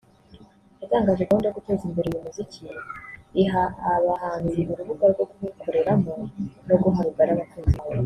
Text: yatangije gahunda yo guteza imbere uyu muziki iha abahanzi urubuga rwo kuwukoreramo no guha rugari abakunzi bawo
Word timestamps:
yatangije 0.79 1.27
gahunda 1.27 1.47
yo 1.49 1.55
guteza 1.57 1.83
imbere 1.85 2.07
uyu 2.09 2.23
muziki 2.25 2.63
iha 3.43 3.63
abahanzi 3.93 4.59
urubuga 4.71 5.05
rwo 5.13 5.25
kuwukoreramo 5.31 6.13
no 6.67 6.75
guha 6.81 7.01
rugari 7.07 7.31
abakunzi 7.33 7.75
bawo 7.79 7.99